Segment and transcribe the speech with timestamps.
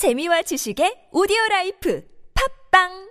[0.00, 2.00] 재미와 지식의 오디오 라이프.
[2.32, 3.09] 팝빵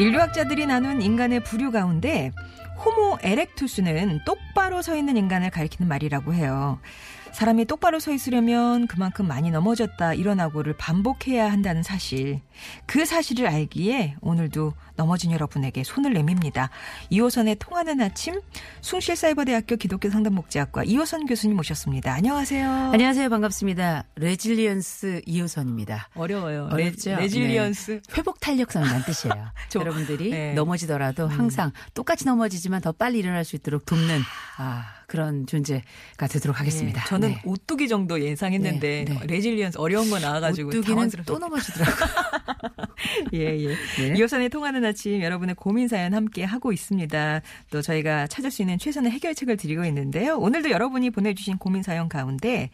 [0.00, 2.32] 인류학자들이 나눈 인간의 부류 가운데
[2.82, 6.80] 호모 에렉투스는 똑바로 서 있는 인간을 가리키는 말이라고 해요.
[7.32, 12.40] 사람이 똑바로 서 있으려면 그만큼 많이 넘어졌다 일어나고를 반복해야 한다는 사실.
[12.86, 16.68] 그 사실을 알기에 오늘도 넘어진 여러분에게 손을 내밉니다.
[17.10, 18.38] 이호선의 통하는 아침
[18.82, 22.12] 숭실사이버대학교 기독교 상담복지학과 이호선 교수님 모셨습니다.
[22.12, 22.90] 안녕하세요.
[22.92, 23.30] 안녕하세요.
[23.30, 24.04] 반갑습니다.
[24.16, 26.08] resilience 이호선입니다.
[26.14, 26.68] 어려워요.
[26.70, 27.16] 어렵죠?
[27.16, 28.16] re, silience 네.
[28.18, 29.46] 회복 탄력성이란 뜻이에요.
[29.70, 30.52] 저- 여러분들이 네.
[30.52, 34.20] 넘어지더라도 항상 똑같이 넘어지지만 더 빨리 일어날 수 있도록 돕는
[34.58, 37.00] 아, 그런 존재가 되도록 하겠습니다.
[37.00, 37.42] 네, 저는 네.
[37.44, 39.26] 오뚜기 정도 예상했는데 네, 네.
[39.26, 41.10] resilience 어려운 거 나와가지고 오뚜기는.
[41.26, 42.08] 또 넘어지더라고요.
[43.34, 43.74] 예, 예.
[43.98, 44.14] 네.
[44.16, 47.42] 이호선의 통하는 아침 여러분의 고민 사연 함께 하고 있습니다.
[47.70, 50.38] 또 저희가 찾을 수 있는 최선의 해결책을 드리고 있는데요.
[50.38, 52.70] 오늘도 여러분이 보내주신 고민 사연 가운데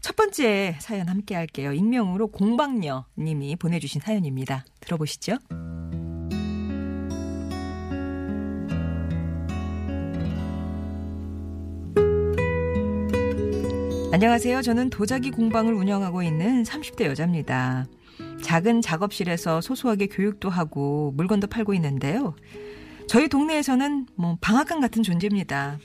[0.00, 1.72] 첫 번째 사연 함께 할게요.
[1.72, 4.64] 익명으로 공방녀 님이 보내주신 사연입니다.
[4.80, 5.38] 들어보시죠.
[14.10, 14.62] 안녕하세요.
[14.62, 17.86] 저는 도자기 공방을 운영하고 있는 30대 여자입니다.
[18.42, 22.34] 작은 작업실에서 소소하게 교육도 하고 물건도 팔고 있는데요.
[23.06, 25.78] 저희 동네에서는 뭐 방앗간 같은 존재입니다.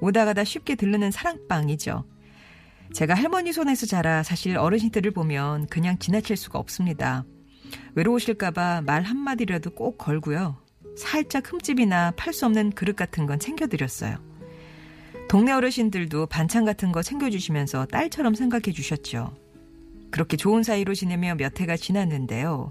[0.00, 2.04] 오다 가다 쉽게 들르는 사랑방이죠.
[2.92, 7.24] 제가 할머니 손에서 자라 사실 어르신들을 보면 그냥 지나칠 수가 없습니다.
[7.96, 10.62] 외로우실까봐 말 한마디라도 꼭 걸고요.
[10.96, 14.33] 살짝 흠집이나 팔 수 없는 그릇 같은 건 챙겨드렸어요.
[15.28, 19.36] 동네 어르신들도 반찬 같은 거 챙겨주시면서 딸처럼 생각해 주셨죠.
[20.10, 22.70] 그렇게 좋은 사이로 지내며 몇 해가 지났는데요.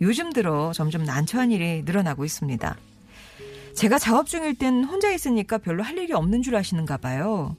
[0.00, 2.76] 요즘 들어 점점 난처한 일이 늘어나고 있습니다.
[3.74, 7.56] 제가 작업 중일 땐 혼자 있으니까 별로 할 일이 없는 줄 아시는가 봐요.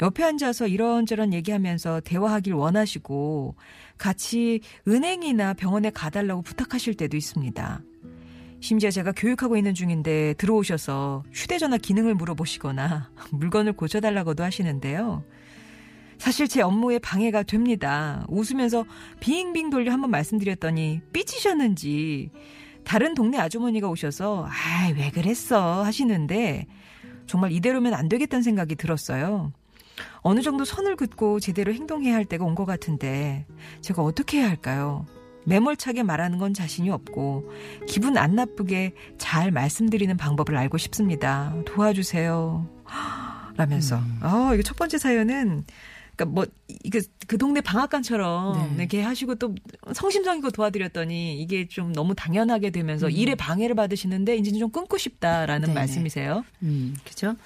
[0.00, 3.54] 옆에 앉아서 이런저런 얘기하면서 대화하길 원하시고
[3.98, 7.82] 같이 은행이나 병원에 가달라고 부탁하실 때도 있습니다.
[8.60, 15.22] 심지어 제가 교육하고 있는 중인데 들어오셔서 휴대전화 기능을 물어보시거나 물건을 고쳐달라고도 하시는데요.
[16.18, 18.24] 사실 제 업무에 방해가 됩니다.
[18.28, 18.84] 웃으면서
[19.20, 22.30] 빙빙 돌려 한번 말씀드렸더니 삐치셨는지
[22.84, 26.66] 다른 동네 아주머니가 오셔서 아이 왜 그랬어 하시는데
[27.26, 29.52] 정말 이대로면 안 되겠다는 생각이 들었어요.
[30.22, 33.46] 어느 정도 선을 긋고 제대로 행동해야 할 때가 온 것 같은데
[33.82, 35.06] 제가 어떻게 해야 할까요?
[35.48, 37.50] 매몰차게 말하는 건 자신이 없고
[37.86, 41.54] 기분 안 나쁘게 잘 말씀드리는 방법을 알고 싶습니다.
[41.66, 42.68] 도와주세요.
[43.56, 43.96] 라면서.
[44.22, 45.64] 어, 이거 첫 번째 사연은
[46.14, 46.46] 그러니까 뭐
[46.84, 48.82] 이게 그 동네 방앗간처럼 네.
[48.82, 49.54] 이렇게 하시고 또
[49.92, 55.74] 성심성의껏 도와드렸더니 이게 좀 너무 당연하게 되면서 일에 방해를 받으시는데 이제 좀 끊고 싶다라는 네네.
[55.74, 56.44] 말씀이세요.
[56.62, 57.36] 음, 그죠?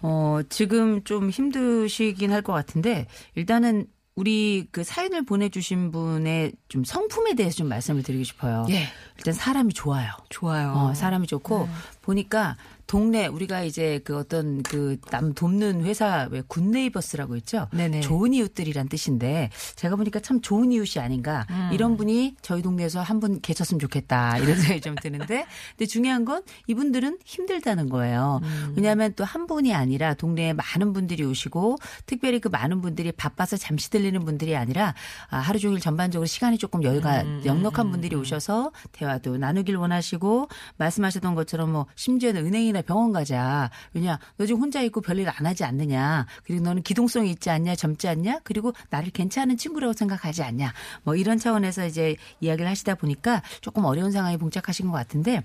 [0.00, 3.06] 어, 지금 좀 힘드시긴 할 것 같은데,
[3.36, 8.66] 일단은 우리 그 사연을 보내주신 분의 좀 성품에 대해서 좀 말씀을 드리고 싶어요.
[8.70, 8.88] 예.
[9.16, 10.10] 일단 사람이 좋아요.
[10.28, 10.72] 좋아요.
[10.72, 11.72] 어, 사람이 좋고, 네.
[12.02, 12.56] 보니까
[12.92, 17.68] 동네 우리가 이제 그 어떤 그 남 돕는 회사 왜 굿네이버스라고 있죠.
[17.72, 18.00] 네네.
[18.00, 21.70] 좋은 이웃들이란 뜻인데 제가 보니까 참 좋은 이웃이 아닌가 음.
[21.72, 26.42] 이런 분이 저희 동네에서 한 분 계셨으면 좋겠다 이런 생각이 좀 드는데 근데 중요한 건
[26.66, 28.40] 이분들은 힘들다는 거예요.
[28.42, 28.74] 음.
[28.76, 33.88] 왜냐하면 또 한 분이 아니라 동네에 많은 분들이 오시고 특별히 그 많은 분들이 바빠서 잠시
[33.90, 34.94] 들리는 분들이 아니라
[35.30, 41.34] 아, 하루 종일 전반적으로 시간이 조금 여유가 음, 넉넉한 분들이 오셔서 대화도 나누길 원하시고 말씀하셨던
[41.36, 43.70] 것처럼 뭐 심지어는 은행이나 병원 가자.
[43.94, 46.26] 왜냐 너 지금 혼자 있고 별일 안 하지 않느냐.
[46.44, 48.40] 그리고 너는 기동성이 있지 않냐, 젊지 않냐.
[48.44, 50.72] 그리고 나를 괜찮은 친구라고 생각하지 않냐.
[51.04, 55.42] 뭐 이런 차원에서 이제 이야기를 하시다 보니까 조금 어려운 상황에 봉착하신 것 같은데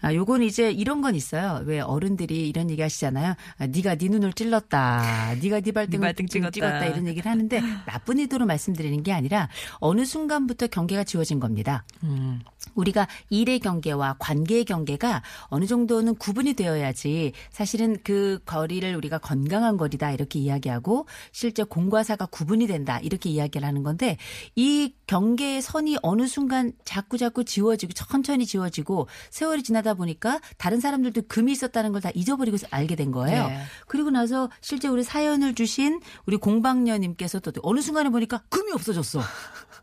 [0.00, 1.62] 아, 요건 이제 이런 건 있어요.
[1.64, 3.34] 왜 어른들이 이런 얘기 하시잖아요.
[3.58, 5.36] 아, 네가 네 눈을 찔렀다.
[5.42, 6.50] 네가 네 발등을 발등 찍었다.
[6.50, 6.86] 찍었다.
[6.86, 11.84] 이런 얘기를 하는데 나쁜 의도로 말씀드리는 게 아니라 어느 순간부터 경계가 지워진 겁니다.
[12.02, 12.40] 음.
[12.74, 20.10] 우리가 일의 경계와 관계의 경계가 어느 정도는 구분이 되어야지 사실은 그 거리를 우리가 건강한 거리다
[20.10, 24.16] 이렇게 이야기하고 실제 공과 사가 구분이 된다 이렇게 이야기를 하는 건데
[24.56, 31.22] 이 경계의 선이 어느 순간 자꾸 자꾸 지워지고 천천히 지워지고 세월이 지나다 보니까 다른 사람들도
[31.28, 33.48] 금이 있었다는 걸 다 잊어버리고 알게 된 거예요.
[33.48, 33.60] 네.
[33.86, 39.20] 그리고 나서 실제 우리 사연을 주신 우리 공방녀님께서도 어느 순간에 보니까 금이 없어졌어.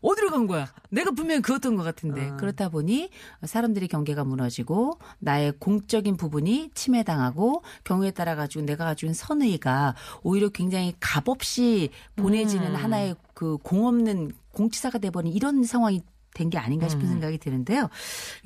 [0.00, 0.68] 어디로 간 거야?
[0.90, 2.32] 내가 분명히 그었던 것 같은데.
[2.38, 3.10] 그렇다 보니
[3.44, 10.94] 사람들의 경계가 무너지고 나의 공적인 부분이 침해당하고 경우에 따라 가지고 내가 있는 선의가 오히려 굉장히
[11.00, 16.02] 값없이 보내지는 하나의 그 공없는 공치사가 돼버린 이런 상황이
[16.34, 17.88] 된 게 아닌가 싶은 생각이 드는데요.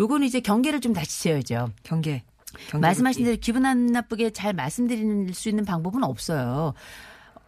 [0.00, 1.68] 요거는 이제 경계를 좀 다시 지어야죠.
[1.82, 2.22] 경계.
[2.70, 6.72] 경계 말씀하신 대로 기분 안 나쁘게 잘 말씀드릴 수 있는 방법은 없어요.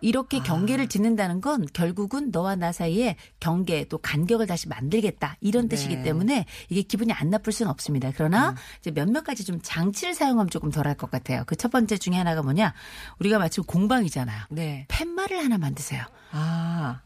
[0.00, 5.96] 이렇게 경계를 짓는다는 건 결국은 너와 나 사이에 경계 또 간격을 다시 만들겠다 이런 뜻이기
[5.96, 6.02] 네.
[6.04, 8.12] 때문에 이게 기분이 안 나쁠 수는 없습니다.
[8.14, 8.54] 그러나 음.
[8.78, 11.42] 이제 몇몇 가지 좀 장치를 사용하면 조금 덜할 것 같아요.
[11.46, 12.74] 그 첫 번째 중에 하나가 뭐냐?
[13.20, 14.42] 우리가 마침 공방이잖아요.
[14.50, 14.84] 네.
[14.88, 16.04] 팻말을 하나 만드세요.
[16.30, 17.00] 아.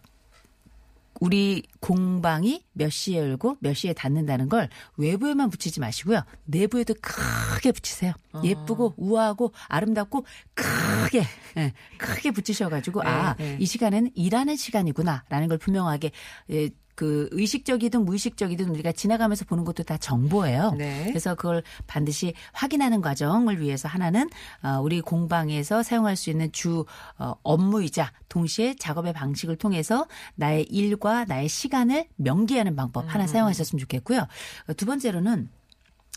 [1.20, 6.22] 우리 공방이 몇 시에 열고 몇 시에 닫는다는 걸 외부에만 붙이지 마시고요.
[6.44, 8.12] 내부에도 크게 붙이세요.
[8.44, 10.24] 예쁘고 우아하고 아름답고
[10.54, 11.24] 크게
[11.56, 13.64] 예, 크게 붙이셔가지고 아이 네.
[13.64, 16.12] 시간에는 일하는 시간이구나라는 걸 분명하게
[16.50, 20.72] 예, 그 의식적이든 무의식적이든 우리가 지나가면서 보는 것도 다 정보예요.
[20.72, 21.04] 네.
[21.06, 24.28] 그래서 그걸 반드시 확인하는 과정을 위해서 하나는
[24.64, 26.86] 어, 우리 공방에서 사용할 수 있는 주
[27.16, 34.26] 어, 업무이자 동시에 작업의 방식을 통해서 나의 일과 나의 시간을 명기하는 방법 하나 사용하셨으면 좋겠고요.
[34.66, 35.50] 어, 두 번째로는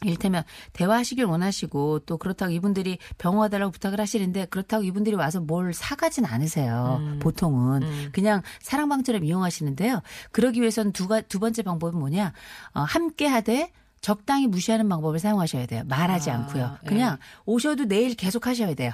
[0.04, 0.44] 일테면
[0.74, 7.00] 대화하시길 원하시고 또 그렇다고 이분들이 병화달라고 부탁을 하시는데 그렇다고 이분들이 와서 뭘 사가진 않으세요.
[7.20, 10.02] 보통은 그냥 사랑방처럼 이용하시는데요.
[10.32, 12.34] 그러기 위해서는 두, 가, 두 번째 방법은 뭐냐?
[12.74, 13.72] 어, 함께 하되
[14.02, 15.84] 적당히 무시하는 방법을 사용하셔야 돼요.
[15.88, 16.78] 말하지 아, 않고요.
[16.84, 16.88] 예.
[16.88, 18.92] 그냥 오셔도 내일 계속 하셔야 돼요.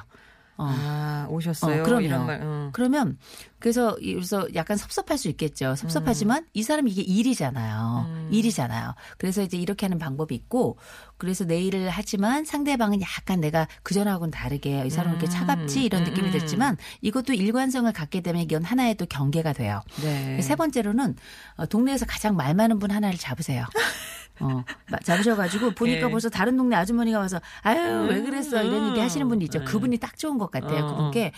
[0.58, 0.66] 어.
[0.70, 1.82] 아, 오셨어요.
[1.82, 2.26] 어, 그럼요.
[2.26, 2.40] 말.
[2.42, 2.70] 응.
[2.74, 3.18] 그러면
[3.60, 5.76] 그래서 이- 그래서 약간 섭섭할 수 있겠죠.
[5.76, 8.28] 섭섭하지만 이 사람 이게 일이잖아요.
[8.32, 8.94] 일이잖아요.
[9.18, 10.78] 그래서 이제 이렇게 하는 방법이 있고
[11.18, 16.04] 그래서 내 일을 하지만 상대방은 약간 내가 그 전하고는 다르게 이 사람은 이렇게 차갑지 이런
[16.04, 19.82] 느낌이 들지만 이것도 일관성을 갖게 되면 이건 하나의 또 경계가 돼요.
[20.04, 20.42] 네.
[20.42, 21.16] 세 번째로는
[21.56, 23.66] 어, 동네에서 가장 말 많은 분 하나를 잡으세요.
[24.40, 26.12] 어, 마- 잡으셔가지고 보니까 예.
[26.12, 29.60] 벌써 다른 동네 아주머니가 와서 아유 왜 그랬어 이런 얘기 하시는 분이 있죠.
[29.60, 29.66] 네.
[29.66, 30.86] 그분이 딱 좋은 것 같아요.
[30.86, 31.32] 어, 그분께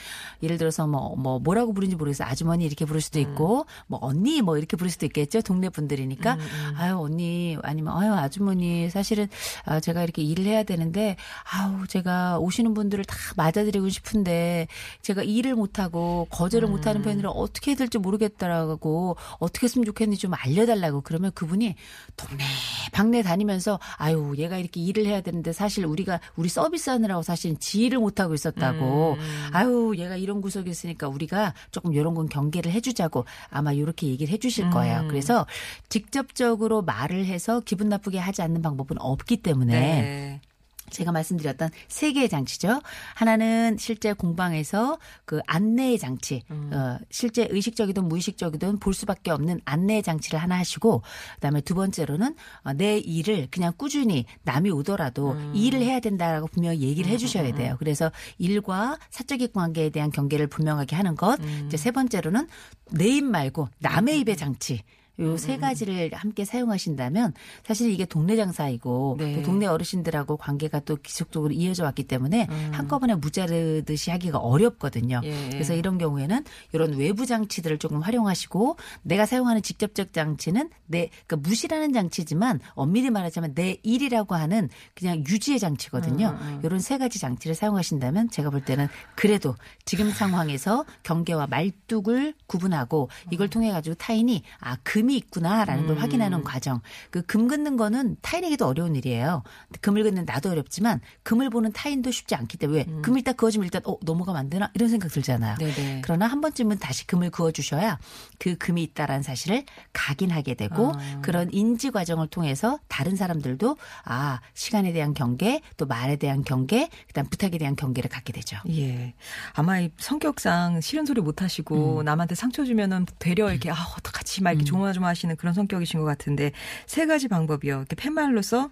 [0.44, 2.28] 예를 들어서 뭐 뭐 뭐라고 부르는지 모르겠어요.
[2.28, 5.42] 아주머니 이렇게 부를 수도 있고 뭐 언니 뭐 이렇게 부를 수도 있겠죠.
[5.42, 6.38] 동네 분들이니까
[6.78, 9.28] 아유 언니 아니면 아유 아주머니 사실은
[9.66, 11.16] 아, 제가 이렇게 일을 해야 되는데
[11.54, 14.68] 아우 제가 오시는 분들을 다 맞아드리고 싶은데
[15.02, 21.02] 제가 일을 못하고 거절을 못하는 편이라 어떻게 해야 될지 모르겠더라고 어떻게 했으면 좋겠는지 좀 알려달라고
[21.02, 21.75] 그러면 그분이
[22.16, 22.44] 동네
[22.91, 28.00] 방네 다니면서 아유 얘가 이렇게 일을 해야 되는데 사실 우리가 우리 서비스 하느라고 사실 지휘를
[28.00, 29.18] 못 하고 있었다고.
[29.51, 34.69] 아유 얘가 이런 구석에 있으니까 우리가 조금 이런 건 경계를 해주자고 아마 이렇게 얘기를 해주실
[34.69, 35.06] 거예요.
[35.07, 35.45] 그래서
[35.89, 40.42] 직접적으로 말을 해서 기분 나쁘게 하지 않는 방법은 없기 때문에 네.
[40.89, 42.81] 제가 말씀드렸던 세 개의 장치죠.
[43.15, 50.39] 하나는 실제 공방에서 그 안내의 장치, 어, 실제 의식적이든 무의식적이든 볼 수밖에 없는 안내의 장치를
[50.39, 51.03] 하나 하시고,
[51.36, 56.81] 그다음에 두 번째로는 어, 내 일을 그냥 꾸준히 남이 오더라도 이 일을 해야 된다라고 분명히
[56.81, 57.75] 얘기를 해주셔야 돼요.
[57.80, 61.40] 그래서 일과 사적인 관계에 대한 경계를 분명하게 하는 것.
[61.68, 62.47] 이제 세 번째로는
[62.92, 64.81] 내 입 말고 남의 입의 장치.
[65.19, 67.33] 요세 가지를 함께 사용하신다면
[67.64, 69.35] 사실 이게 동네 장사이고 네.
[69.35, 75.21] 또 동네 어르신들하고 관계가 또 지속적으로 이어져 왔기 때문에 한꺼번에 무자르듯이 하기가 어렵거든요.
[75.23, 75.49] 예.
[75.49, 81.94] 그래서 이런 경우에는 이런 외부 장치들을 조금 활용하시고 내가 사용하는 직접적 장치는 내 그러니까 무시라는
[81.94, 86.38] 장치지만 엄밀히 말하자면 내 일이라고 하는 그냥 유지의 장치거든요.
[86.64, 93.49] 이런 세 가지 장치를 사용하신다면 제가 볼 때는 그래도 지금 상황에서 경계와 말뚝을 구분하고 이걸
[93.49, 96.81] 통해 가지고 타인이 아 금이 있구나라는 걸 확인하는 과정.
[97.11, 99.44] 그 금 긋는 거는 타인에게도 어려운 일이에요.
[99.81, 103.81] 금을 긋는 나도 어렵지만 금을 보는 타인도 쉽지 않기 때문에 왜 금을 딱 그어주면 일단
[103.85, 105.57] 어 넘어가면 안 되나 이런 생각 들잖아요.
[105.57, 106.01] 네네.
[106.04, 107.99] 그러나 한 번쯤은 다시 금을 그어주셔야
[108.39, 109.63] 그 금이 있다라는 사실을
[109.94, 111.21] 각인하게 되고 아.
[111.21, 117.28] 그런 인지 과정을 통해서 다른 사람들도 아 시간에 대한 경계 또 말에 대한 경계 그다음
[117.28, 118.57] 부탁에 대한 경계를 갖게 되죠.
[118.69, 119.13] 예.
[119.54, 121.44] 아마 이 성격상 싫은 소리 못 음.
[121.44, 126.00] 하시고 남한테 상처 주면은 되려 이렇게 아, 어떡하지 막 이렇게 조마 조마 조마조마하시는 그런 성격이신
[126.00, 126.52] 것 같은데
[126.86, 127.78] 세 가지 방법이요.
[127.78, 128.69] 이렇게 팻말로서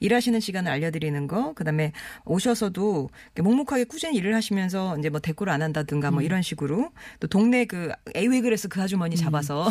[0.00, 1.92] 일하시는 시간을 알려드리는 거, 그다음에
[2.24, 7.64] 오셔서도 묵묵하게 꾸준히 일을 하시면서 이제 뭐 대꾸를 안 한다든가 뭐 이런 식으로 또 동네
[7.64, 9.68] 그 에이 왜 그래서 그 아주머니 잡아서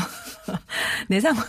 [1.07, 1.47] 내 상황을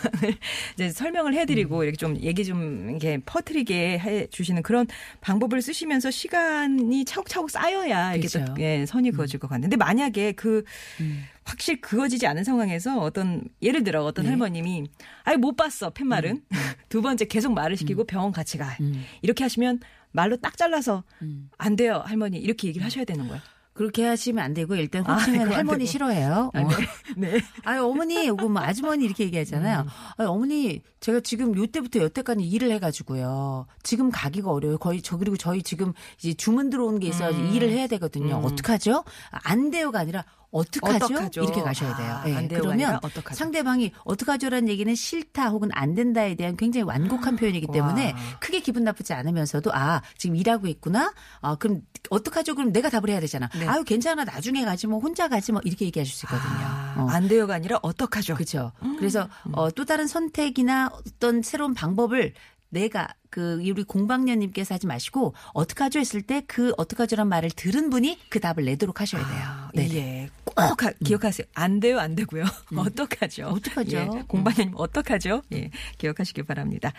[0.73, 4.87] 이제 설명을 해드리고 이렇게 좀 얘기 좀 이렇게 퍼트리게 해 주시는 그런
[5.21, 8.61] 방법을 쓰시면서 시간이 차곡차곡 쌓여야 이렇게 또 그렇죠.
[8.61, 10.63] 예, 선이 그어질 것 같는데 만약에 그
[10.99, 11.25] 음.
[11.43, 14.29] 확실히 그어지지 않은 상황에서 어떤 예를 들어 어떤 네.
[14.29, 14.85] 할머님이
[15.23, 16.43] 아예 못 봤어 팻말은
[16.89, 19.03] 두 번째 계속 말을 시키고 병원 같이 가 음.
[19.21, 19.79] 이렇게 하시면
[20.11, 21.49] 말로 딱 잘라서 음.
[21.57, 23.41] 안 돼요 할머니 이렇게 얘기를 하셔야 되는 거예요.
[23.73, 25.85] 그렇게 하시면 안 되고 일단 아, 호칭은 안 할머니.
[25.85, 26.51] 싫어해요.
[26.53, 26.67] 아, 어.
[26.67, 26.75] 네.
[27.31, 27.41] 네.
[27.63, 29.85] 아니 어머니 요거 뭐 아주머니 이렇게 얘기하잖아요.
[30.17, 33.67] 아니, 어머니 제가 지금 요때부터 여태까지 일을 해가지고요.
[33.81, 34.77] 지금 가기가 어려워요.
[34.77, 37.53] 거의 저 그리고 저희 지금 이제 주문 들어온 게 있어서 음.
[37.53, 38.39] 일을 해야 되거든요.
[38.39, 38.45] 음.
[38.45, 39.05] 어떡하죠?
[39.31, 41.05] 안 돼요가 아니라 어떡하죠?
[41.05, 41.41] 어떡하죠?
[41.43, 42.11] 이렇게 가셔야 돼요.
[42.11, 43.35] 아, 예, 안 돼요가 그러면 어떡하죠?
[43.35, 48.17] 상대방이 어떡하죠라는 얘기는 싫다 혹은 안 된다에 대한 굉장히 완곡한 표현이기 때문에 와.
[48.39, 51.13] 크게 기분 나쁘지 않으면서도 아 지금 일하고 있구나.
[51.41, 52.55] 아 그럼 어떡하죠?
[52.55, 53.49] 그럼 내가 답을 해야 되잖아.
[53.57, 53.65] 네.
[53.65, 56.65] 아유 괜찮아 나중에 가지 뭐 혼자 가지 뭐 이렇게 얘기하실 수 있거든요.
[56.65, 57.07] 아, 어.
[57.09, 58.35] 안 돼요가 아니라 어떡하죠?
[58.35, 58.73] 그렇죠.
[58.99, 62.33] 그래서 어, 또 다른 선택이나 어떤 새로운 방법을
[62.71, 68.39] 내가 그 우리 공방녀님께서 하지 마시고 어떡하죠 했을 때 그 어떡하죠란 말을 들은 분이 그
[68.39, 69.39] 답을 내도록 하셔야 돼요.
[69.43, 69.89] 아, 네.
[69.95, 70.29] 예.
[70.43, 71.45] 꼭 하- 기억하세요.
[71.53, 72.43] 안 돼요, 안 되고요.
[72.75, 73.47] 어떡하죠?
[73.47, 73.53] 음.
[73.53, 73.97] 어떡하죠?
[73.97, 75.43] 예, 공반님 어떡하죠?
[75.53, 76.91] 예, 기억하시길 바랍니다.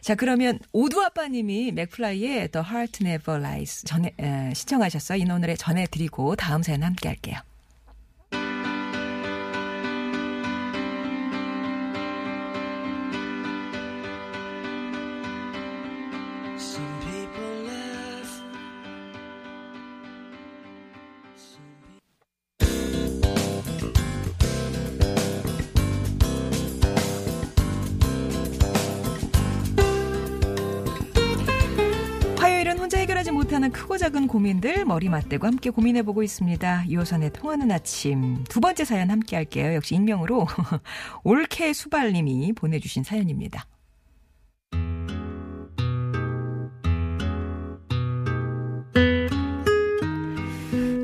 [0.00, 5.18] 자, 그러면 오두 아빠님이 맥플라이의 The Heart Never Lies 전에 에, 시청하셨어요.
[5.18, 7.38] 이 노래 전해드리고 다음 사연 함께 할게요.
[34.62, 36.84] 고민들 머리 맞대고 함께 고민해보고 있습니다.
[36.88, 39.74] 유호선의 통하는 아침 두 번째 사연 함께 할게요.
[39.74, 40.46] 역시 익명으로
[41.24, 43.66] 올케 수발님이 보내주신 사연입니다.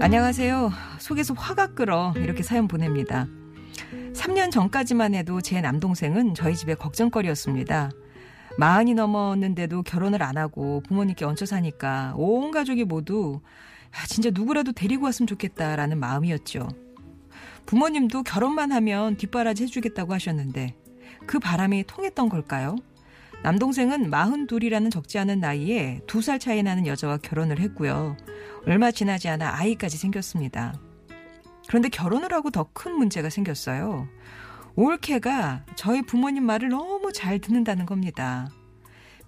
[0.01, 0.71] 안녕하세요.
[1.01, 3.27] 속에서 화가 끓어 이렇게 사연 보냅니다.
[4.15, 7.91] 3년 전까지만 해도 제 남동생은 저희 집의 걱정거리였습니다.
[8.59, 13.41] 마흔이 넘었는데도 결혼을 안 하고 부모님께 얹혀 사니까 온 가족이 모두
[13.93, 16.67] 아, 진짜 누구라도 데리고 왔으면 좋겠다라는 마음이었죠.
[17.67, 20.75] 부모님도 결혼만 하면 뒷바라지 해주겠다고 하셨는데
[21.27, 22.75] 그 바람이 통했던 걸까요?
[23.45, 28.17] 남동생은 마흔 둘이라는 적지 않은 나이에 두살 차이 나는 여자와 결혼을 했고요.
[28.67, 30.75] 얼마 지나지 않아 아이까지 생겼습니다.
[31.69, 34.09] 그런데 결혼을 하고 더 큰 문제가 생겼어요.
[34.75, 38.51] 올케가 저희 부모님 말을 너무 잘 듣는다는 겁니다.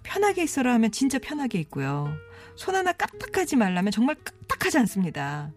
[0.03, 2.13] 편하게 있어라 하면 진짜 편하게 있고요.
[2.55, 5.51] 손 하나 까딱하지 말라면 정말 까딱하지 않습니다.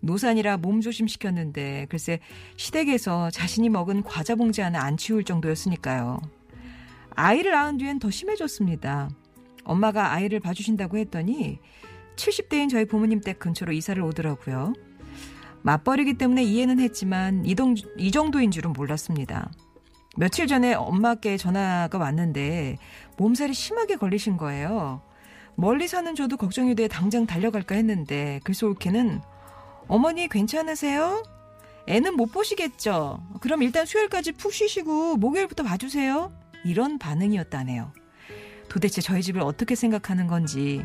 [0.00, 2.20] 노산이라 몸 조심 시켰는데 글쎄
[2.56, 6.20] 시댁에서 자신이 먹은 과자 봉지 하나 안 치울 정도였으니까요.
[7.10, 9.10] 아이를 낳은 뒤엔 더 심해졌습니다.
[9.64, 11.58] 엄마가 아이를 봐주신다고 했더니
[12.16, 14.72] 70대인 저희 부모님 댁 근처로 이사를 오더라고요.
[15.62, 19.50] 맞벌이기 때문에 이해는 했지만 이동, 이 정도인 줄은 몰랐습니다.
[20.16, 22.78] 며칠 전에 엄마께 전화가 왔는데
[23.16, 25.02] 몸살이 심하게 걸리신 거예요.
[25.54, 29.20] 멀리 사는 저도 걱정이 돼 당장 달려갈까 했는데 글쎄 올케는
[29.88, 31.22] 어머니 괜찮으세요?
[31.86, 33.20] 애는 못 보시겠죠?
[33.40, 36.32] 그럼 일단 수요일까지 푹 쉬시고 목요일부터 봐주세요.
[36.64, 37.92] 이런 반응이었다네요.
[38.68, 40.84] 도대체 저희 집을 어떻게 생각하는 건지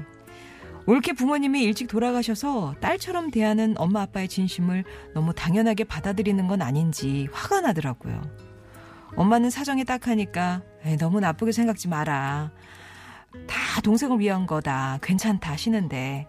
[0.87, 4.83] 올케 부모님이 일찍 돌아가셔서 딸처럼 대하는 엄마 아빠의 진심을
[5.15, 8.21] 너무 당연하게 받아들이는 건 아닌지 화가 나더라고요.
[9.15, 10.61] 엄마는 사정이 딱하니까
[10.99, 12.51] 너무 나쁘게 생각지 마라.
[13.47, 14.99] 다 동생을 위한 거다.
[15.01, 16.27] 괜찮다 하시는데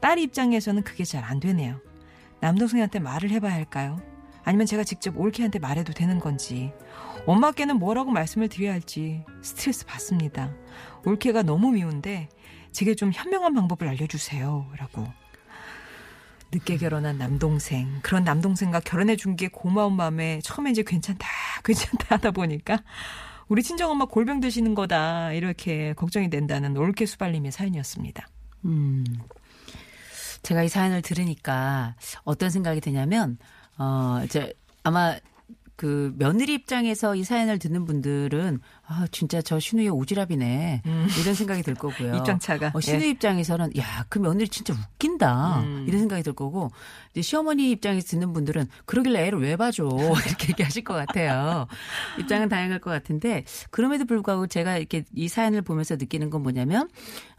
[0.00, 1.78] 딸 입장에서는 그게 잘 안 되네요.
[2.40, 4.00] 남동생한테 말을 해봐야 할까요?
[4.44, 6.72] 아니면 제가 직접 올케한테 말해도 되는 건지
[7.26, 10.54] 엄마께는 뭐라고 말씀을 드려야 할지 스트레스 받습니다.
[11.04, 12.30] 올케가 너무 미운데
[12.72, 14.70] 제게 좀 현명한 방법을 알려주세요.
[14.76, 15.06] 라고.
[16.52, 18.00] 늦게 결혼한 남동생.
[18.02, 21.26] 그런 남동생과 결혼해 준 게 고마운 마음에 처음에 이제 괜찮다,
[21.64, 22.82] 괜찮다 하다 보니까
[23.48, 25.32] 우리 친정엄마 골병 드시는 거다.
[25.32, 28.26] 이렇게 걱정이 된다는 올케 수발님의 사연이었습니다.
[28.64, 29.04] 음.
[30.42, 31.94] 제가 이 사연을 들으니까
[32.24, 33.38] 어떤 생각이 드냐면,
[33.76, 34.52] 어, 이제
[34.84, 35.16] 아마
[35.76, 38.60] 그 며느리 입장에서 이 사연을 듣는 분들은
[38.90, 40.80] 아, 진짜 저 신우의 오지랖이네.
[41.20, 42.12] 이런 생각이 들 거고요.
[42.12, 42.14] 음.
[42.16, 42.72] 입장차가.
[42.74, 43.10] 어, 신우 예.
[43.10, 45.60] 입장에서는 야, 그 며느리 진짜 웃긴다.
[45.60, 45.84] 음.
[45.86, 46.70] 이런 생각이 들 거고
[47.12, 49.84] 이제 시어머니 입장에서 듣는 분들은 그러길래 애를 왜 봐줘
[50.26, 51.66] 이렇게 얘기하실 것 같아요.
[52.18, 56.88] 입장은 다양할 것 같은데 그럼에도 불구하고 제가 이렇게 이 사연을 보면서 느끼는 건 뭐냐면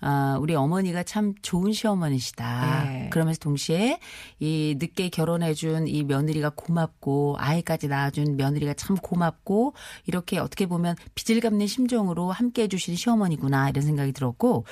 [0.01, 2.83] 아, 우리 어머니가 참 좋은 시어머니시다.
[2.85, 3.09] 네.
[3.11, 3.99] 그러면서 동시에
[4.39, 9.73] 이 늦게 결혼해준 이 며느리가 고맙고 아이까지 낳아준 며느리가 참 고맙고
[10.05, 14.65] 이렇게 어떻게 보면 빚을 갚는 심정으로 함께 해주신 시어머니구나 이런 생각이 들었고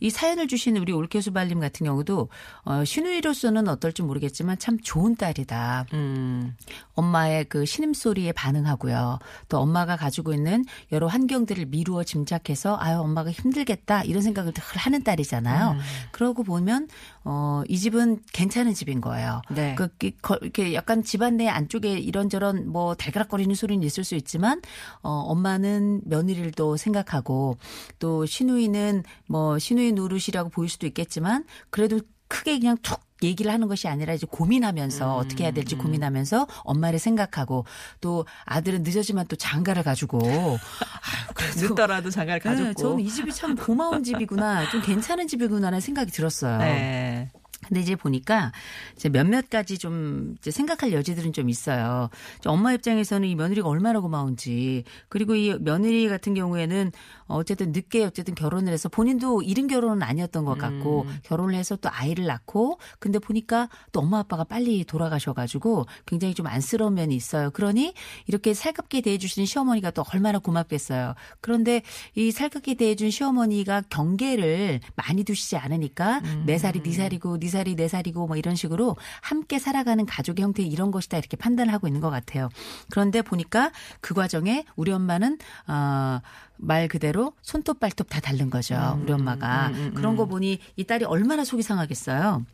[0.00, 2.28] 이 사연을 주신 우리 올케수발님 같은 경우도
[2.64, 5.86] 어, 신우이로서는 어떨지 모르겠지만 참 좋은 딸이다.
[5.92, 6.56] 음.
[6.94, 9.18] 엄마의 그 신음소리에 반응하고요.
[9.48, 15.02] 또 엄마가 가지고 있는 여러 환경들을 미루어 짐작해서 아유 엄마가 힘들겠다 이런 생각을 늘 하는
[15.02, 15.76] 딸이잖아요.
[16.12, 16.88] 그러고 보면
[17.24, 19.42] 어 이 집은 괜찮은 집인 거예요.
[19.50, 19.74] 네.
[19.76, 24.60] 그 이렇게 약간 집안 내 안쪽에 이런저런 뭐 달그락거리는 소리는 있을 수 있지만
[25.02, 27.56] 어 엄마는 며느리를 또 생각하고
[27.98, 33.88] 또 신우이는 뭐 신우이 노릇이라고 보일 수도 있겠지만 그래도 크게 그냥 툭 얘기를 하는 것이
[33.88, 37.64] 아니라 이제 고민하면서 어떻게 해야 될지 고민하면서 엄마를 생각하고
[38.00, 40.18] 또 아들은 늦어지만 또 장가를 가지고
[41.38, 42.82] 아유, 늦더라도 장가를 네, 가졌고.
[42.82, 46.58] 저는 이 집이 참 고마운 집이구나, 좀 괜찮은 집이구나라는 생각이 들었어요.
[46.58, 47.30] 네.
[47.66, 48.52] 근데 이제 보니까
[48.96, 52.10] 이제 몇몇 가지 좀 이제 생각할 여지들은 좀 있어요.
[52.40, 56.92] 저 엄마 입장에서는 이 며느리가 얼마나 고마운지 그리고 이 며느리 같은 경우에는
[57.26, 62.26] 어쨌든 늦게 어쨌든 결혼을 해서 본인도 이른 결혼은 아니었던 것 같고 결혼을 해서 또 아이를
[62.26, 67.50] 낳고 근데 보니까 또 엄마 아빠가 빨리 돌아가셔가지고 굉장히 좀 안쓰러운 면이 있어요.
[67.50, 67.94] 그러니
[68.26, 71.14] 이렇게 살갑게 대해주시는 시어머니가 또 얼마나 고맙겠어요.
[71.40, 71.82] 그런데
[72.14, 77.88] 이 살갑게 대해준 시어머니가 경계를 많이 두시지 않으니까 내 살이 네 살이고 네 살이 내
[77.88, 82.10] 살이고 뭐 이런 식으로 함께 살아가는 가족의 형태 이런 것이다 이렇게 판단을 하고 있는 것
[82.10, 82.50] 같아요.
[82.90, 86.20] 그런데 보니까 그 과정에 우리 엄마는 어,
[86.56, 88.98] 말 그대로 손톱 발톱 다 다른 거죠.
[89.02, 92.44] 우리 엄마가 그런 거 보니 이 딸이 얼마나 속이 상하겠어요.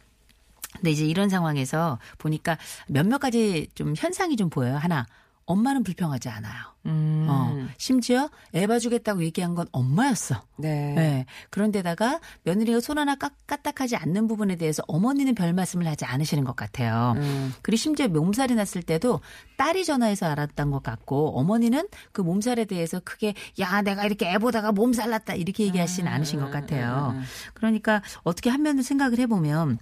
[0.77, 4.77] 근데 이제 이런 상황에서 보니까 몇몇 가지 좀 현상이 좀 보여요.
[4.77, 5.07] 하나,
[5.47, 6.63] 엄마는 불평하지 않아요.
[6.87, 7.27] 음.
[7.29, 10.43] 어, 심지어 애 봐주겠다고 얘기한 건 엄마였어.
[10.57, 10.95] 네.
[10.95, 11.27] 네.
[11.51, 16.57] 그런데다가 며느리가 손 하나 까, 까딱하지 않는 부분에 대해서 어머니는 별 말씀을 하지 않으시는 것
[16.57, 17.15] 같아요.
[17.17, 17.53] 음.
[17.63, 19.21] 그리고 심지어 몸살이 났을 때도
[19.57, 24.73] 딸이 전화해서 알았던 것 같고 어머니는 그 몸살에 대해서 크게 야 내가 이렇게 애 보다가
[24.73, 27.15] 몸살 났다 이렇게 얘기하시는 않으신 것 같아요.
[27.55, 29.79] 그러니까 어떻게 한 면을 생각을 해보면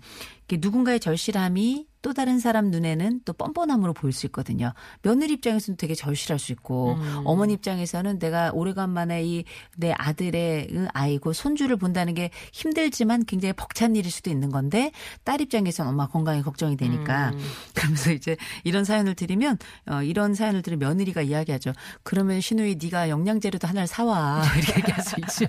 [0.57, 4.73] 누군가의 절실함이 또 다른 사람 눈에는 또 뻔뻔함으로 보일 수 있거든요.
[5.03, 6.88] 며느리 입장에서는 되게 절실할 수 있고
[7.25, 9.45] 어머니 입장에서는 내가 오래간만에 이
[9.77, 14.91] 내 아들의 응, 아이고 손주를 본다는 게 힘들지만 굉장히 벅찬 일일 수도 있는 건데
[15.25, 17.33] 딸 입장에서는 엄마 건강이 걱정이 되니까
[17.75, 21.73] 그러면서 이제 이런 사연을 드리면 어, 이런 사연을 들으면 며느리가 이야기하죠.
[22.03, 25.47] 그러면 신우이 네가 영양제라도 하나를 사와 이렇게 얘기할 수 있죠.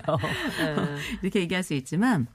[1.22, 2.26] 이렇게 얘기할 수 있지만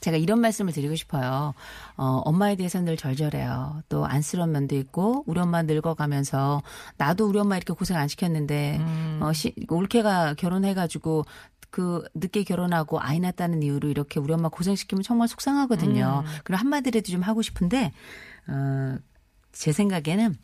[0.00, 1.54] 제가 이런 말씀을 드리고 싶어요.
[1.96, 3.82] 어, 엄마에 대해서는 늘 절절해요.
[3.88, 6.62] 또 안쓰러운 면도 있고, 우리 엄마 늙어가면서,
[6.96, 8.80] 나도 우리 엄마 이렇게 고생 안 시켰는데,
[9.20, 11.24] 어, 시, 올케가 결혼해가지고,
[11.70, 16.24] 그, 늦게 결혼하고 아이 낳았다는 이유로 이렇게 우리 엄마 고생시키면 정말 속상하거든요.
[16.44, 17.92] 그럼 한마디라도 좀 하고 싶은데,
[18.48, 18.96] 어,
[19.52, 20.34] 제 생각에는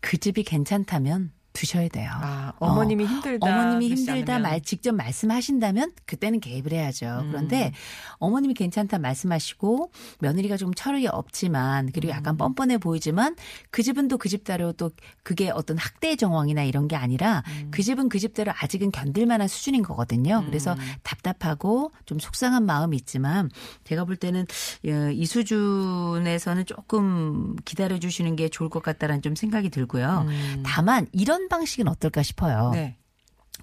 [0.00, 2.10] 그 집이 괜찮다면 두셔야 돼요.
[2.14, 3.46] 아, 어머님이 힘들다.
[3.46, 4.42] 어머님이 힘들다 않으면.
[4.42, 7.06] 말 직접 말씀하신다면 그때는 개입을 해야죠.
[7.24, 7.28] 음.
[7.30, 7.72] 그런데
[8.16, 12.16] 어머님이 괜찮다 말씀하시고 며느리가 좀 철이 없지만 그리고 음.
[12.16, 13.36] 약간 뻔뻔해 보이지만
[13.70, 14.88] 그 집은 또 그 집대로 또
[15.24, 17.68] 그게 어떤 학대 정황이나 이런 게 아니라 음.
[17.72, 20.44] 그 집은 그 집대로 아직은 견딜 만한 수준인 거거든요.
[20.46, 23.50] 그래서 답답하고 좀 속상한 마음이 있지만
[23.82, 24.42] 제가 볼 때는
[24.86, 30.24] 어, 이 수준에서는 조금 기다려 주시는 게 좋을 것 같다라는 좀 생각이 들고요.
[30.64, 32.68] 다만 이런 방식은 어떨까 싶어요.
[32.68, 32.72] 음.
[32.72, 32.96] 네.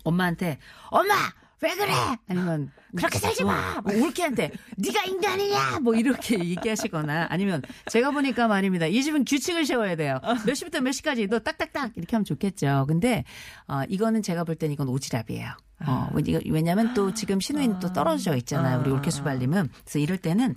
[0.03, 0.57] 엄마한테
[0.89, 1.13] 엄마
[1.61, 1.91] 왜 그래?
[2.29, 3.81] 아니면 그렇게 살지 마.
[3.81, 5.79] 뭐 올케한테 네가 인간이냐?
[5.81, 7.61] 뭐 이렇게 얘기하시거나 아니면
[7.91, 8.85] 제가 보니까 말입니다.
[8.85, 10.19] 이 집은 규칙을 세워야 돼요.
[10.45, 12.85] 몇 시부터 몇 시까지 너 딱딱딱 이렇게 하면 좋겠죠.
[12.87, 13.25] 근데
[13.67, 15.53] 어 이거는 제가 볼 땐 이건 오지랖이에요.
[15.85, 18.79] 어, 왜냐- 왜냐면 또 지금 신우이는 또 떨어져 있잖아요.
[18.81, 19.69] 우리 올케수발님은.
[19.83, 20.55] 그래서 이럴 때는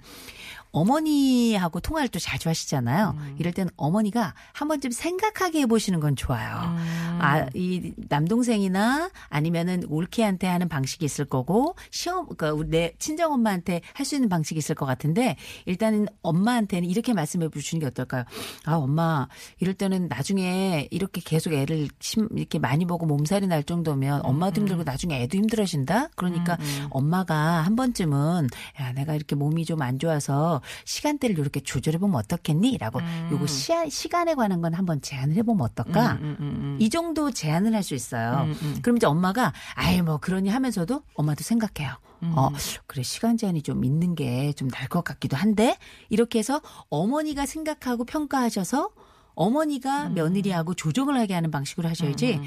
[0.72, 3.14] 어머니하고 통화를 또 자주 하시잖아요.
[3.38, 6.76] 이럴 때는 어머니가 한 번쯤 생각하게 해보시는 건 좋아요.
[7.20, 14.16] 아, 이 남동생이나 아니면은 올케한테 하는 방식이 있을 거고, 시험, 우리 내 친정엄마한테 할 수
[14.16, 18.24] 있는 방식이 있을 것 같은데, 일단은 엄마한테는 이렇게 말씀해 주시는 게 어떨까요?
[18.64, 19.28] 아, 엄마,
[19.60, 24.82] 이럴 때는 나중에 이렇게 계속 애를 심, 이렇게 많이 보고 몸살이 날 정도면 엄마도 힘들고
[24.82, 26.08] 나중에 애도 힘들어진다?
[26.16, 26.56] 그러니까
[26.90, 28.48] 엄마가 한 번쯤은,
[28.80, 32.78] 야, 내가 이렇게 몸이 좀 안 좋아서 시간대를 이렇게 조절해 보면 어떻겠니?
[32.78, 36.12] 라고 요거 시, 시간에 관한 건 한번 제안을 해 보면 어떨까?
[36.14, 36.76] 음, 음, 음.
[36.80, 38.44] 이 정도 제안을 할 수 있어요.
[38.44, 38.78] 음, 음.
[38.82, 41.96] 그럼 이제 엄마가 아예 뭐 그러니 하면서도 엄마도 생각해요.
[42.22, 42.32] 음.
[42.36, 42.50] 어,
[42.86, 45.76] 그래 시간 제한이 좀 있는 게 좀 날 것 같기도 한데
[46.08, 48.90] 이렇게 해서 어머니가 생각하고 평가하셔서
[49.34, 50.14] 어머니가 음.
[50.14, 52.40] 며느리하고 조정을 하게 하는 방식으로 하셔야지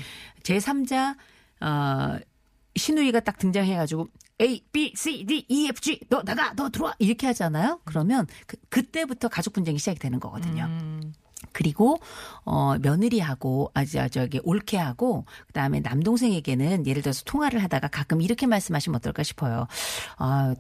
[0.44, 1.16] 제 3자
[1.62, 2.18] 어
[2.76, 4.08] 신우이가 딱 등장해가지고
[4.42, 7.80] A, B, C, D, E, F, G 너 나가 너 들어와 이렇게 하잖아요.
[7.86, 10.66] 그러면 그, 그때부터 가족 분쟁이 시작이 되는 거거든요.
[10.66, 11.14] 음.
[11.52, 12.00] 그리고
[12.44, 18.98] 어 며느리하고 아주 저기 올케 하고 그다음에 남동생에게는 예를 들어서 통화를 하다가 가끔 이렇게 말씀하시면
[18.98, 19.68] 어떨까 싶어요.
[20.18, 20.56] 아,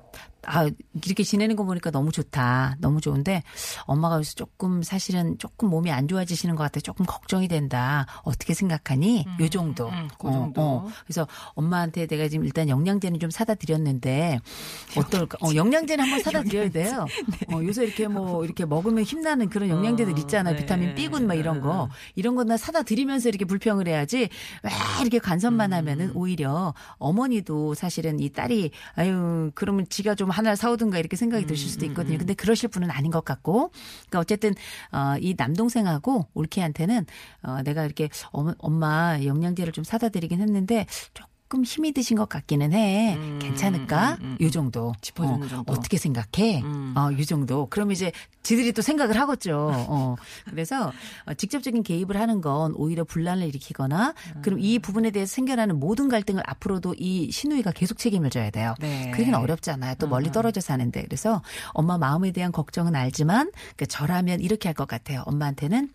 [0.47, 0.69] 아
[1.03, 2.77] 이렇게 지내는 거 보니까 너무 좋다.
[2.79, 3.43] 너무 좋은데
[3.85, 6.79] 엄마가 여기서 조금 사실은 조금 몸이 안 좋아지시는 것 같아.
[6.79, 8.05] 조금 걱정이 된다.
[8.23, 9.25] 어떻게 생각하니?
[9.39, 9.89] 요 정도.
[9.89, 10.87] 음, 그 정도.
[11.05, 14.39] 그래서 엄마한테 내가 지금 일단 영양제는 좀 사다 드렸는데
[14.97, 15.37] 어떨까?
[15.41, 17.05] 어, 영양제는 한번 사다 드려야 돼요.
[17.51, 20.55] 어, 요새 이렇게 뭐 이렇게 먹으면 힘나는 그런 영양제들 있잖아요.
[20.55, 20.61] 네.
[20.61, 21.89] 비타민 B군 막 이런 거.
[22.15, 24.29] 이런 거나 사다 드리면서 이렇게 불평을 해야지.
[24.63, 30.99] 왜 이렇게 간섭만 하면은 오히려 어머니도 사실은 이 딸이 아유 그러면 지가 좀 하나를 사오든가
[30.99, 32.17] 이렇게 생각이 드실 수도 있거든요.
[32.17, 33.71] 근데 그러실 분은 아닌 것 같고.
[34.09, 34.53] 그러니까 어쨌든
[34.91, 37.05] 어, 이 남동생하고 올케한테는
[37.43, 43.17] 어, 내가 이렇게 엄마 영양제를 좀 사다 드리긴 했는데 조금 힘이 드신 것 같기는 해.
[43.39, 44.17] 괜찮을까?
[44.41, 44.93] 요 정도.
[45.01, 45.71] 짚어주는 어, 정도.
[45.73, 46.61] 어떻게 생각해?
[46.95, 47.67] 어, 요 정도.
[47.69, 48.11] 그럼 이제
[48.43, 49.71] 지들이 또 생각을 하겠죠.
[49.87, 50.15] 어.
[50.49, 50.91] 그래서
[51.25, 56.43] 어, 직접적인 개입을 하는 건 오히려 분란을 일으키거나 그럼 이 부분에 대해서 생겨나는 모든 갈등을
[56.45, 58.73] 앞으로도 이 신우이가 계속 책임을 져야 돼요.
[58.79, 59.11] 네.
[59.11, 59.95] 그러긴 어렵잖아요.
[59.99, 61.03] 또 멀리 떨어져 사는데.
[61.03, 61.41] 그래서
[61.73, 65.23] 엄마 마음에 대한 걱정은 알지만 그 저라면 이렇게 할 것 같아요.
[65.25, 65.89] 엄마한테는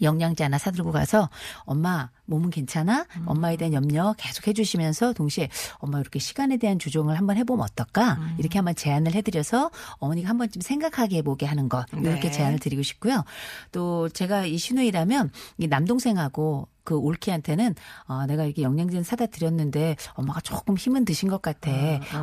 [0.00, 1.28] 영양제 하나 사들고 가서
[1.64, 3.06] 엄마 몸은 괜찮아?
[3.26, 8.18] 엄마에 대한 염려 계속 해주시면서 동시에 엄마 이렇게 시간에 대한 조정을 한번 해보면 어떨까?
[8.38, 12.30] 이렇게 한번 제안을 해드려서 어머니가 한 번쯤 생각하게 해보게 하는 것 이렇게 네.
[12.30, 13.24] 제안을 드리고 싶고요.
[13.72, 17.74] 또 제가 이 신우이라면 이 남동생하고 그 올키한테는
[18.06, 21.70] 어, 내가 이렇게 영양제는 사다 드렸는데 엄마가 조금 힘은 드신 것 같아.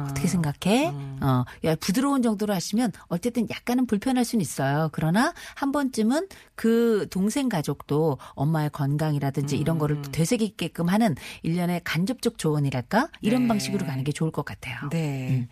[0.05, 0.87] 어떻게 생각해?
[1.21, 4.89] 어, 야, 부드러운 정도로 하시면 어쨌든 약간은 불편할 수는 있어요.
[4.91, 13.09] 그러나 한 번쯤은 그 동생 가족도 엄마의 건강이라든지 이런 거를 되새기게끔 하는 일련의 간접적 조언이랄까?
[13.21, 13.47] 이런 네.
[13.47, 14.89] 방식으로 가는 게 좋을 것 같아요.
[14.91, 15.47] 네.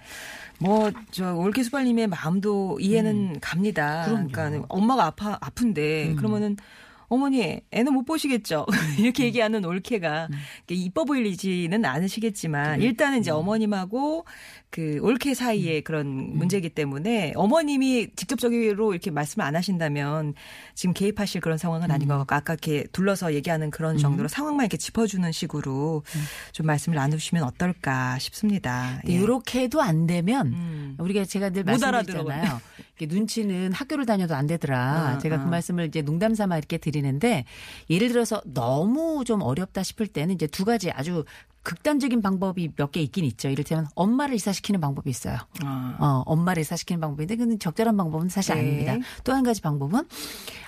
[0.59, 4.05] 뭐, 저, 올케수발님의 마음도 이해는 갑니다.
[4.05, 4.29] 그럼요.
[4.31, 6.57] 그러니까 엄마가 아파, 아픈데, 그러면은,
[7.13, 8.65] 어머니, 애는 못 보시겠죠?
[8.97, 10.27] 이렇게 얘기하는 올케가
[10.65, 14.25] 이게 이뻐 보이지는 않으시겠지만, 일단은 이제 어머님하고
[14.71, 20.33] 그 올케 사이의 그런 문제이기 때문에 어머님이 직접적으로 이렇게 말씀을 안 하신다면
[20.73, 24.77] 지금 개입하실 그런 상황은 아닌 것 같고, 아까 이렇게 둘러서 얘기하는 그런 정도로 상황만 이렇게
[24.77, 26.03] 짚어주는 식으로
[26.51, 28.99] 좀 말씀을 나누시면 어떨까 싶습니다.
[29.07, 29.13] 예.
[29.13, 30.95] 이렇게 해도 안 되면 음.
[30.97, 32.59] 우리가 제가 늘못 말씀드리잖아요.
[32.95, 35.15] 이게 눈치는 학교를 다녀도 안 되더라.
[35.15, 35.47] 어, 제가 그 어.
[35.47, 37.45] 말씀을 이제 농담 삼아 이렇게 드리는데
[37.89, 41.25] 예를 들어서 너무 좀 어렵다 싶을 때는 이제 두 가지 아주
[41.63, 43.49] 극단적인 방법이 몇 개 있긴 있죠.
[43.49, 45.37] 이를테면 엄마를 이사시키는 방법이 있어요.
[45.63, 45.97] 아.
[45.99, 48.61] 어, 엄마를 이사시키는 방법인데 그건 적절한 방법은 사실 네.
[48.61, 49.07] 아닙니다.
[49.23, 50.03] 또 한 가지 방법은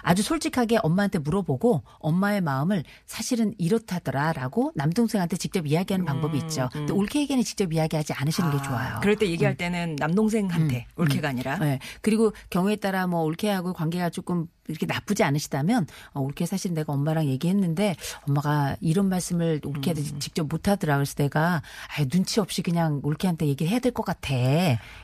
[0.02, 6.70] 아주 솔직하게 엄마한테 물어보고 엄마의 마음을 사실은 이렇다더라라고 남동생한테 직접 이야기하는 방법이 있죠.
[6.72, 8.96] 근데 올케에게는 직접 이야기하지 않으시는 게 좋아요.
[8.96, 11.80] 음, 그럴 때 얘기할 때는 남동생한테 올케가 아니라 네.
[12.02, 17.26] 그리고 경우에 따라 뭐 올케하고 관계가 조금 이렇게 나쁘지 않으시다면 어, 올케 사실 내가 엄마랑
[17.26, 17.96] 얘기했는데
[18.28, 20.20] 엄마가 이런 말씀을 올케한테 음.
[20.20, 21.62] 직접 못하더라 그래서 내가
[21.98, 24.34] 아 눈치 없이 그냥 올케한테 얘기를 해야 될 것 같아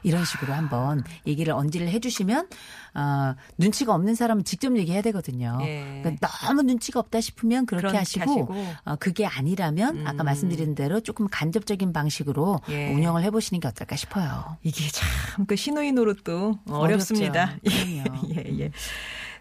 [0.03, 2.49] 이런 식으로 한번 얘기를 언지를 해주시면
[2.93, 5.57] 어, 눈치가 없는 사람은 직접 얘기해야 되거든요.
[5.61, 6.01] 예.
[6.03, 8.53] 그러니까 너무 눈치가 없다 싶으면 그렇게 그렇게 하시고, 하시고.
[8.53, 8.73] 음.
[8.83, 12.93] 어, 그게 아니라면 아까 말씀드린 대로 조금 간접적인 방식으로 예.
[12.93, 14.57] 운영을 해보시는 게 어떨까 싶어요.
[14.63, 15.09] 이게 참
[15.47, 17.55] 그 신호인 노릇도 어렵습니다.
[17.63, 18.27] 그럼요.
[18.35, 18.71] 예, 예.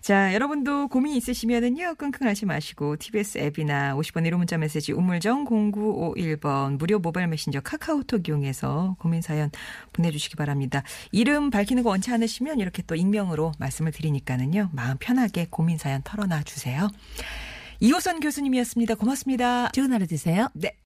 [0.00, 6.98] 자, 여러분도 고민 있으시면은요, 끙끙하지 마시고, TBS 앱이나 50번 1호 문자 메시지 우물정 0951번 무료
[6.98, 9.50] 모바일 메신저 카카오톡 이용해서 고민 사연
[9.92, 10.82] 보내주시기 바랍니다.
[11.12, 16.44] 이름 밝히는 거 원치 않으시면 이렇게 또 익명으로 말씀을 드리니까는요, 마음 편하게 고민 사연 털어놔
[16.44, 16.88] 주세요.
[17.80, 18.94] 이호선 교수님이었습니다.
[18.94, 19.70] 고맙습니다.
[19.72, 20.48] 좋은 하루 되세요.
[20.54, 20.76] 네.